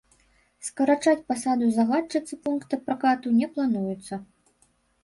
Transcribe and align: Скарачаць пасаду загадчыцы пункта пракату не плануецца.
Скарачаць 0.69 1.21
пасаду 1.29 1.69
загадчыцы 1.77 2.33
пункта 2.49 2.73
пракату 2.89 3.39
не 3.39 3.47
плануецца. 3.55 4.13